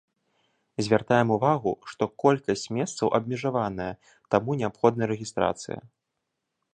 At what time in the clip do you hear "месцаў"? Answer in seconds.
2.79-3.07